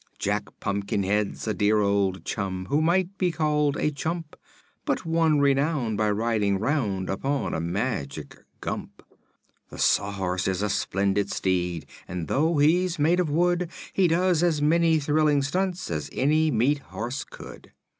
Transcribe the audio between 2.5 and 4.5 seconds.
who might be called a chump,